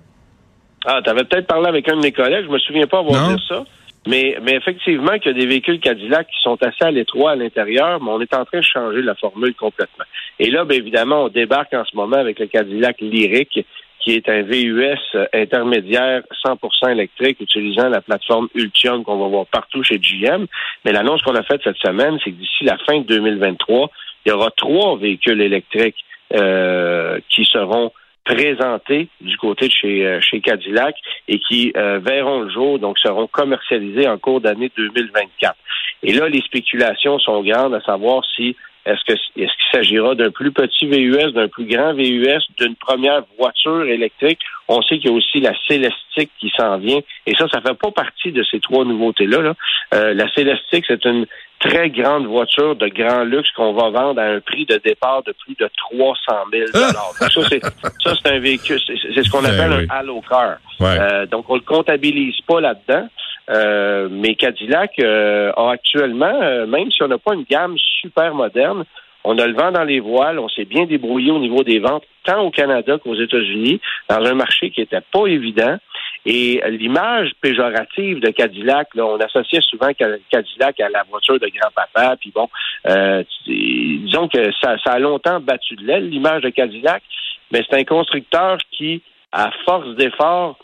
Ah, 0.86 1.01
tu 1.03 1.09
avais 1.09 1.24
peut-être 1.24 1.48
parlé 1.48 1.67
avec 1.67 1.89
un 1.89 1.98
de 1.98 2.01
mes 2.01 2.12
collègues, 2.12 2.45
je 2.45 2.51
me 2.51 2.59
souviens 2.59 2.88
pas 2.88 3.00
avoir 3.00 3.29
Non. 3.29 3.36
dit 3.36 3.43
ça. 3.48 3.63
Mais, 4.07 4.38
mais 4.41 4.53
effectivement, 4.55 5.17
qu'il 5.19 5.33
y 5.33 5.36
a 5.36 5.39
des 5.39 5.45
véhicules 5.45 5.79
Cadillac 5.79 6.27
qui 6.27 6.41
sont 6.41 6.57
assez 6.63 6.83
à 6.86 6.91
l'étroit 6.91 7.31
à 7.31 7.36
l'intérieur, 7.36 8.01
mais 8.01 8.09
on 8.12 8.21
est 8.21 8.33
en 8.33 8.45
train 8.45 8.59
de 8.59 8.63
changer 8.63 9.01
la 9.01 9.13
formule 9.15 9.53
complètement. 9.55 10.05
Et 10.39 10.50
là, 10.50 10.63
bien 10.63 10.77
évidemment, 10.77 11.25
on 11.25 11.27
débarque 11.27 11.74
en 11.74 11.83
ce 11.83 11.95
moment 11.95 12.15
avec 12.15 12.39
le 12.39 12.48
Cadillac 12.48 13.01
Lyric, 13.01 13.65
qui 14.00 14.13
est 14.13 14.29
un 14.29 14.43
VUS 14.43 14.98
intermédiaire 15.33 16.24
100% 16.45 16.91
électrique 16.91 17.41
utilisant 17.41 17.89
la 17.89 18.00
plateforme 18.00 18.48
Ultium 18.55 19.03
qu'on 19.03 19.17
va 19.17 19.27
voir 19.27 19.45
partout 19.48 19.83
chez 19.83 20.00
GM. 20.00 20.45
Mais 20.86 20.93
l'annonce 20.93 21.21
qu'on 21.21 21.36
a 21.36 21.43
faite 21.43 21.62
cette 21.65 21.77
semaine, 21.77 22.17
c'est 22.24 22.31
que 22.31 22.38
d'ici 22.38 22.63
la 22.63 22.77
fin 22.77 23.00
de 23.00 23.05
2023, 23.05 23.91
il 24.25 24.29
y 24.29 24.31
aura 24.31 24.50
trois 24.51 24.98
véhicules 24.98 25.41
électriques 25.41 26.05
euh, 26.33 27.19
qui 27.29 27.43
seront 27.43 27.91
présentés 28.29 29.09
du 29.21 29.38
côté 29.38 29.67
de 29.67 29.74
chez, 29.74 30.05
euh, 30.05 30.21
chez 30.21 30.39
Cadillac 30.39 30.95
et 31.27 31.39
qui 31.39 31.74
euh, 31.75 32.00
verront 32.00 32.41
le 32.41 32.50
jour, 32.51 32.77
donc 32.77 33.00
seront 33.00 33.27
commercialisés 33.27 34.07
en 34.07 34.19
cours 34.19 34.39
d'année 34.39 34.71
2024. 34.77 35.55
Et 36.03 36.13
là, 36.13 36.29
les 36.29 36.41
spéculations 36.41 37.17
sont 37.17 37.41
grandes 37.41 37.74
à 37.74 37.81
savoir 37.81 38.24
si 38.36 38.55
est-ce 38.89 39.03
que 39.05 39.13
est-ce 39.13 39.34
qu'il 39.36 39.72
s'agira 39.72 40.15
d'un 40.15 40.31
plus 40.31 40.51
petit 40.51 40.88
VUS, 40.88 41.31
d'un 41.34 41.48
plus 41.48 41.65
grand 41.65 41.93
VUS, 41.93 42.41
d'une 42.58 42.75
première 42.75 43.24
voiture 43.38 43.84
électrique? 43.84 44.39
On 44.67 44.81
sait 44.81 44.98
qu'il 44.98 45.10
y 45.10 45.13
a 45.13 45.15
aussi 45.15 45.39
la 45.39 45.53
Célestique 45.67 46.31
qui 46.39 46.51
s'en 46.58 46.77
vient. 46.77 47.00
Et 47.25 47.36
ça, 47.36 47.48
ça 47.50 47.62
fait 47.62 47.77
pas 47.77 47.91
partie 47.91 48.31
de 48.31 48.43
ces 48.43 48.60
trois 48.60 48.86
nouveautés-là. 48.86 49.41
là. 49.41 49.53
Euh, 49.93 50.13
la 50.13 50.31
Célestique, 50.34 50.86
c'est 50.88 51.05
une 51.05 51.25
très 51.60 51.89
grande 51.89 52.25
voiture 52.25 52.75
de 52.75 52.88
grand 52.88 53.24
luxe 53.24 53.51
qu'on 53.51 53.74
va 53.74 53.89
vendre 53.89 54.22
à 54.22 54.25
un 54.25 54.39
prix 54.39 54.65
de 54.65 54.79
départ 54.84 55.24
de 55.24 55.34
plus 55.43 55.55
de 55.55 55.69
300 55.91 56.15
000 56.51 56.67
Ça, 56.74 57.27
c'est 57.50 57.62
ça, 57.62 58.13
c'est 58.15 58.31
un 58.31 58.39
véhicule. 58.39 58.79
C'est 58.86 58.96
c'est 59.13 59.24
ce 59.24 59.29
qu'on 59.29 59.41
Ben 59.41 59.53
appelle 59.53 59.88
un 59.89 59.93
halo 59.93 60.22
car. 60.27 60.58
Ouais. 60.79 60.98
Euh, 61.00 61.25
donc, 61.25 61.50
on 61.50 61.55
le 61.55 61.62
comptabilise 61.62 62.39
pas 62.48 62.62
là-dedans. 62.62 63.08
Euh, 63.50 64.10
mais 64.12 64.36
Cadillac 64.36 64.91
euh, 65.00 65.51
a 65.56 65.72
actuellement, 65.72 66.39
euh, 66.41 66.68
même 66.68 66.91
si 66.91 67.01
on 67.01 67.08
n'a 67.08 67.18
pas 67.18 67.34
une 67.34 67.46
gamme 67.50 67.77
super 68.01 68.36
moderne, 68.36 68.86
on 69.24 69.38
a 69.38 69.48
le 69.48 69.53
vent 69.53 69.72
dans 69.72 69.84
les 69.84 70.00
voiles, 70.00 70.39
on 70.39 70.48
s'est 70.50 70.65
bien 70.65 70.86
débrouillé 70.86 71.32
au 71.32 71.39
niveau 71.39 71.63
des 71.63 71.79
ventes, 71.79 72.03
tant 72.24 72.41
au 72.41 72.51
Canada 72.51 72.98
qu'aux 72.98 73.15
États-Unis, 73.15 73.82
dans 74.08 74.24
un 74.24 74.34
marché 74.34 74.70
qui 74.70 74.82
était 74.82 75.01
pas 75.12 75.25
évident. 75.25 75.77
Et 76.25 76.62
l'image 76.70 77.32
péjorative 77.41 78.20
de 78.20 78.29
Cadillac, 78.29 78.89
là, 78.94 79.06
on 79.06 79.20
associait 79.20 79.62
souvent 79.62 79.89
Cadillac 79.94 80.79
à 80.79 80.89
la 80.89 81.03
voiture 81.10 81.39
de 81.39 81.48
grand-papa, 81.48 82.18
puis 82.20 82.32
bon, 82.34 82.50
euh, 82.88 83.24
disons 83.46 84.27
que 84.27 84.51
ça, 84.62 84.77
ça 84.84 84.91
a 84.91 85.00
longtemps 85.00 85.39
battu 85.39 85.75
de 85.75 85.86
l'aile, 85.86 86.10
l'image 86.10 86.44
de 86.44 86.50
Cadillac, 86.50 87.03
mais 87.51 87.63
c'est 87.68 87.77
un 87.77 87.86
constructeur 87.86 88.58
qui, 88.72 89.01
à 89.32 89.50
force 89.65 89.96
d'efforts, 89.96 90.58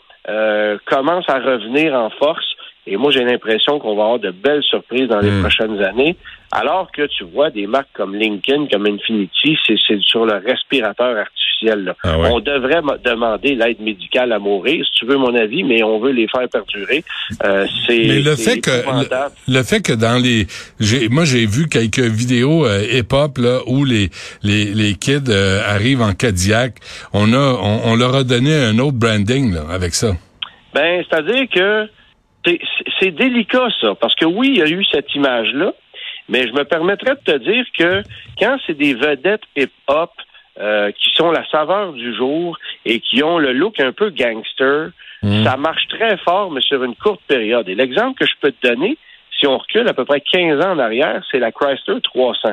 commence 0.86 1.28
à 1.28 1.38
revenir 1.38 1.94
en 1.94 2.10
force. 2.10 2.55
Et 2.86 2.96
moi, 2.96 3.10
j'ai 3.10 3.24
l'impression 3.24 3.78
qu'on 3.78 3.96
va 3.96 4.02
avoir 4.04 4.18
de 4.18 4.30
belles 4.30 4.62
surprises 4.62 5.08
dans 5.08 5.20
les 5.20 5.30
Mm. 5.30 5.40
prochaines 5.40 5.80
années. 5.82 6.16
Alors 6.52 6.90
que 6.92 7.02
tu 7.06 7.24
vois 7.24 7.50
des 7.50 7.66
marques 7.66 7.88
comme 7.92 8.14
Lincoln, 8.14 8.68
comme 8.70 8.86
Infinity, 8.86 9.58
c'est 9.66 9.74
c'est 9.86 10.00
sur 10.00 10.24
le 10.24 10.34
respirateur 10.36 11.16
artificiel. 11.18 11.84
là. 11.84 11.96
Ah 12.04 12.18
ouais. 12.18 12.28
On 12.32 12.38
devrait 12.40 12.82
demander 13.04 13.54
l'aide 13.56 13.80
médicale 13.80 14.30
à 14.32 14.38
mourir, 14.38 14.84
si 14.84 14.92
tu 14.92 15.06
veux 15.06 15.16
mon 15.16 15.34
avis, 15.34 15.64
mais 15.64 15.82
on 15.82 15.98
veut 15.98 16.12
les 16.12 16.28
faire 16.28 16.46
perdurer. 16.48 17.02
Euh, 17.44 17.66
c'est 17.86 17.98
Mais 17.98 18.20
le 18.20 18.36
c'est 18.36 18.50
fait 18.54 18.60
que 18.60 18.70
le, 18.70 19.52
le 19.54 19.62
fait 19.64 19.80
que 19.82 19.92
dans 19.94 20.22
les 20.22 20.46
moi 21.10 21.24
j'ai 21.24 21.46
vu 21.46 21.66
quelques 21.68 21.98
vidéos 21.98 22.64
euh, 22.66 22.84
hip-hop 22.92 23.38
là 23.38 23.60
où 23.66 23.84
les 23.84 24.10
les 24.42 24.66
les 24.66 24.94
kids 24.94 25.28
euh, 25.30 25.62
arrivent 25.66 26.02
en 26.02 26.12
Cadillac, 26.12 26.74
on 27.12 27.32
a 27.32 27.36
on, 27.60 27.80
on 27.90 27.96
leur 27.96 28.14
a 28.14 28.22
donné 28.22 28.54
un 28.54 28.78
autre 28.78 28.98
branding 28.98 29.52
là 29.54 29.62
avec 29.70 29.94
ça. 29.94 30.12
Ben, 30.74 31.02
c'est-à-dire 31.08 31.46
que 31.52 31.88
c'est- 33.00 33.10
délicat, 33.10 33.68
ça, 33.80 33.94
parce 33.94 34.14
que 34.14 34.24
oui, 34.24 34.48
il 34.54 34.58
y 34.58 34.62
a 34.62 34.66
eu 34.68 34.84
cette 34.84 35.14
image-là, 35.14 35.72
mais 36.28 36.46
je 36.46 36.52
me 36.52 36.64
permettrais 36.64 37.14
de 37.14 37.32
te 37.32 37.36
dire 37.38 37.64
que 37.78 38.02
quand 38.38 38.56
c'est 38.66 38.76
des 38.76 38.94
vedettes 38.94 39.42
hip-hop 39.56 40.10
euh, 40.58 40.90
qui 40.92 41.10
sont 41.14 41.30
la 41.30 41.46
saveur 41.50 41.92
du 41.92 42.14
jour 42.16 42.56
et 42.84 43.00
qui 43.00 43.22
ont 43.22 43.38
le 43.38 43.52
look 43.52 43.78
un 43.80 43.92
peu 43.92 44.10
gangster, 44.10 44.90
Mm. 45.22 45.44
ça 45.44 45.56
marche 45.56 45.88
très 45.88 46.16
fort, 46.18 46.50
mais 46.50 46.60
sur 46.60 46.82
une 46.84 46.94
courte 46.94 47.22
période. 47.26 47.66
Et 47.70 47.74
l'exemple 47.74 48.18
que 48.18 48.26
je 48.26 48.34
peux 48.40 48.52
te 48.52 48.68
donner, 48.68 48.98
si 49.38 49.46
on 49.46 49.56
recule 49.58 49.88
à 49.88 49.94
peu 49.94 50.04
près 50.04 50.20
15 50.20 50.60
ans 50.64 50.72
en 50.72 50.78
arrière, 50.78 51.22
c'est 51.30 51.38
la 51.38 51.52
Chrysler 51.52 52.00
300. 52.02 52.50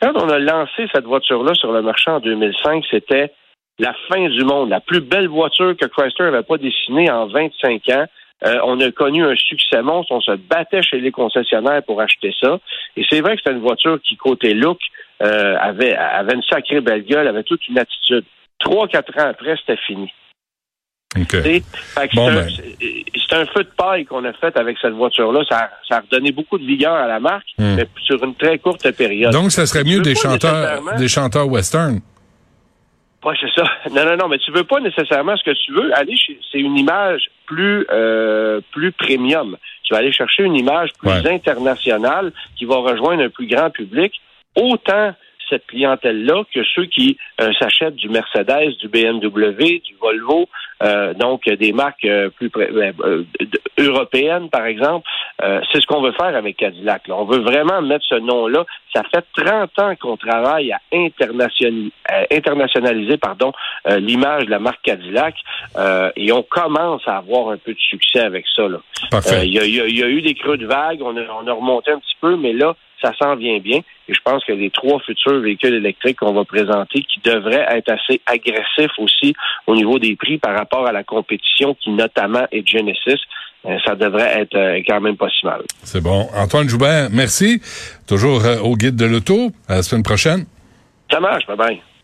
Quand 0.00 0.12
on 0.16 0.28
a 0.30 0.38
lancé 0.38 0.86
cette 0.94 1.04
voiture-là 1.04 1.54
sur 1.54 1.72
le 1.72 1.82
marché 1.82 2.10
en 2.10 2.20
2005, 2.20 2.84
c'était 2.90 3.32
la 3.78 3.94
fin 4.08 4.28
du 4.30 4.44
monde, 4.44 4.70
la 4.70 4.80
plus 4.80 5.00
belle 5.00 5.28
voiture 5.28 5.76
que 5.76 5.86
Chrysler 5.86 6.30
n'avait 6.30 6.42
pas 6.42 6.56
dessinée 6.56 7.10
en 7.10 7.26
25 7.26 7.82
ans. 7.90 8.06
Euh, 8.44 8.58
on 8.64 8.78
a 8.80 8.90
connu 8.92 9.24
un 9.24 9.34
succès 9.34 9.80
monstre, 9.82 10.12
on 10.12 10.20
se 10.20 10.32
battait 10.36 10.82
chez 10.82 11.00
les 11.00 11.10
concessionnaires 11.10 11.82
pour 11.84 12.00
acheter 12.02 12.34
ça. 12.38 12.58
Et 12.96 13.04
c'est 13.08 13.20
vrai 13.22 13.34
que 13.36 13.42
c'était 13.42 13.56
une 13.56 13.62
voiture 13.62 13.98
qui, 14.02 14.16
côté 14.16 14.52
look, 14.52 14.78
euh, 15.22 15.56
avait, 15.58 15.94
avait 15.96 16.34
une 16.34 16.42
sacrée 16.42 16.82
belle 16.82 17.04
gueule, 17.04 17.26
avait 17.28 17.44
toute 17.44 17.66
une 17.68 17.78
attitude. 17.78 18.24
Trois, 18.58 18.88
quatre 18.88 19.16
ans 19.18 19.28
après, 19.30 19.56
c'était 19.56 19.80
fini. 19.86 20.12
OK. 21.18 21.28
Tu 21.28 21.36
sais, 21.40 21.62
fait 21.94 22.08
que 22.08 22.16
Bon, 22.16 22.26
c'est 22.28 22.32
un- 22.32 22.34
ben. 22.42 22.48
c'est- 22.50 23.36
un 23.36 23.46
feu 23.46 23.64
de 23.64 23.70
paille 23.76 24.04
qu'on 24.04 24.24
a 24.24 24.32
fait 24.34 24.56
avec 24.58 24.76
cette 24.80 24.92
voiture-là. 24.92 25.42
Ça, 25.48 25.56
a- 25.58 25.70
ça 25.88 25.96
a 25.96 26.00
redonné 26.00 26.30
beaucoup 26.32 26.58
de 26.58 26.64
vigueur 26.64 26.94
à 26.94 27.06
la 27.06 27.20
marque, 27.20 27.46
Hmm. 27.58 27.74
mais 27.76 27.86
sur 28.04 28.22
une 28.22 28.34
très 28.34 28.58
courte 28.58 28.90
période. 28.92 29.32
Donc 29.32 29.50
ça 29.50 29.64
serait 29.66 29.84
mieux 29.84 30.00
des 30.00 30.14
chanteurs 30.14 30.82
des 30.98 31.08
chanteurs 31.08 31.48
western. 31.48 32.00
Oui, 33.24 33.34
c'est 33.40 33.50
ça. 33.60 33.64
Non, 33.90 34.04
non, 34.04 34.16
non, 34.16 34.28
mais 34.28 34.38
tu 34.38 34.52
veux 34.52 34.64
pas 34.64 34.78
nécessairement 34.80 35.36
ce 35.36 35.42
que 35.44 35.50
tu 35.64 35.72
veux. 35.72 35.92
Aller 35.96 36.14
c'est 36.52 36.58
une 36.58 36.76
image 36.78 37.22
plus 37.46 37.86
euh, 37.90 38.60
plus 38.72 38.92
premium. 38.92 39.56
Tu 39.84 39.94
vas 39.94 40.00
aller 40.00 40.12
chercher 40.12 40.42
une 40.42 40.56
image 40.56 40.90
plus 40.98 41.08
Ouais. 41.08 41.32
internationale 41.34 42.32
qui 42.56 42.64
va 42.64 42.76
rejoindre 42.76 43.22
un 43.22 43.28
plus 43.30 43.46
grand 43.46 43.70
public. 43.70 44.12
Autant 44.56 45.14
cette 45.48 45.66
clientèle-là 45.66 46.42
que 46.52 46.60
ceux 46.74 46.86
qui 46.86 47.16
euh, 47.40 47.52
s'achètent 47.58 47.96
du 47.96 48.08
Mercedes, 48.08 48.76
du 48.80 48.88
BMW, 48.88 49.80
du 49.84 49.94
Volvo, 50.00 50.48
euh, 50.82 51.14
donc 51.14 51.48
des 51.48 51.72
marques 51.72 52.04
euh, 52.04 52.28
plus 52.30 52.50
pré- 52.50 52.68
euh, 52.70 53.22
européennes, 53.78 54.48
par 54.50 54.66
exemple. 54.66 55.08
Euh, 55.42 55.60
c'est 55.72 55.80
ce 55.80 55.86
qu'on 55.86 56.02
veut 56.02 56.12
faire 56.12 56.34
avec 56.36 56.56
Cadillac. 56.56 57.08
là. 57.08 57.16
On 57.16 57.24
veut 57.24 57.40
vraiment 57.40 57.80
mettre 57.82 58.04
ce 58.08 58.14
nom-là. 58.16 58.64
Ça 58.94 59.02
fait 59.12 59.24
30 59.44 59.78
ans 59.78 59.94
qu'on 60.00 60.16
travaille 60.16 60.72
à 60.72 60.80
internationaliser, 60.92 61.92
internationaliser 62.32 63.16
pardon, 63.18 63.52
l'image 63.86 64.46
de 64.46 64.50
la 64.50 64.58
marque 64.58 64.82
Cadillac 64.82 65.34
euh, 65.76 66.10
et 66.16 66.32
on 66.32 66.42
commence 66.42 67.02
à 67.06 67.18
avoir 67.18 67.50
un 67.50 67.58
peu 67.58 67.72
de 67.74 67.78
succès 67.78 68.20
avec 68.20 68.44
ça. 68.54 68.66
Il 69.44 69.52
y, 69.52 69.58
a, 69.58 69.64
y 69.66 69.72
y 69.92 70.00
eu 70.02 70.22
des 70.22 70.34
creux 70.34 70.56
de 70.56 70.66
vague, 70.66 71.00
on 71.02 71.16
a, 71.16 71.20
on 71.42 71.46
a 71.46 71.52
remonté 71.52 71.90
un 71.90 71.98
petit 71.98 72.16
peu, 72.20 72.36
mais 72.36 72.52
là, 72.52 72.74
ça 73.02 73.12
s'en 73.20 73.36
vient 73.36 73.58
bien. 73.58 73.80
Et 74.08 74.14
je 74.14 74.20
pense 74.24 74.44
que 74.44 74.52
les 74.52 74.70
trois 74.70 75.00
futurs 75.00 75.40
véhicules 75.40 75.74
électriques 75.74 76.18
qu'on 76.18 76.32
va 76.32 76.44
présenter, 76.44 77.02
qui 77.02 77.20
devraient 77.24 77.66
être 77.70 77.90
assez 77.90 78.20
agressifs 78.26 78.98
aussi 78.98 79.34
au 79.66 79.74
niveau 79.74 79.98
des 79.98 80.16
prix 80.16 80.38
par 80.38 80.56
rapport 80.56 80.86
à 80.86 80.92
la 80.92 81.04
compétition 81.04 81.74
qui 81.74 81.90
notamment 81.90 82.46
est 82.52 82.66
Genesis, 82.66 83.20
euh, 83.66 83.78
ça 83.84 83.96
devrait 83.96 84.40
être 84.40 84.56
euh, 84.56 84.80
quand 84.86 85.00
même 85.00 85.16
pas 85.16 85.28
si 85.28 85.44
mal. 85.44 85.62
C'est 85.82 86.02
bon. 86.02 86.28
Antoine 86.34 86.68
Joubert, 86.68 87.08
merci. 87.10 87.60
Toujours 88.06 88.44
euh, 88.44 88.58
au 88.60 88.76
guide 88.76 88.96
de 88.96 89.06
l'auto. 89.06 89.50
À 89.68 89.76
la 89.76 89.82
semaine 89.82 90.04
prochaine. 90.04 90.46
Ça 91.10 91.20
marche, 91.20 91.46
bye 91.46 91.56
bye. 91.56 91.95